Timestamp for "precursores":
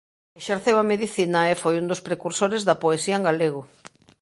2.07-2.61